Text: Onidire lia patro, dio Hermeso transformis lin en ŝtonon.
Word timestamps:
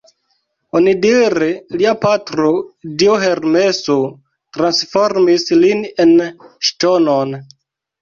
Onidire 0.77 1.49
lia 1.81 1.91
patro, 2.05 2.55
dio 3.03 3.19
Hermeso 3.27 4.01
transformis 4.59 5.49
lin 5.63 5.89
en 6.09 6.15
ŝtonon. 6.73 7.43